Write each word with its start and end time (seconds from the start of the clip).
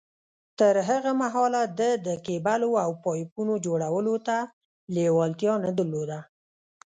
تر 0.59 0.75
هغه 0.89 1.11
مهاله 1.21 1.63
ده 1.79 1.89
د 2.05 2.07
کېبلو 2.25 2.69
او 2.83 2.91
پايپونو 3.03 3.53
جوړولو 3.65 4.15
ته 4.27 4.37
لېوالتيا 4.95 5.53
نه 5.65 5.71
درلوده. 5.77 6.19